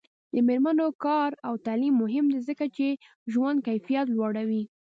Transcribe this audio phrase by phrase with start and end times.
[0.33, 2.87] د میرمنو کار او تعلیم مهم دی ځکه چې
[3.31, 4.63] ژوند کیفیت لوړوي.